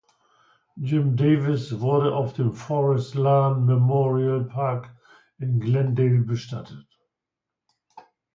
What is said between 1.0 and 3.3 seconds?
Davis wurde auf dem Forest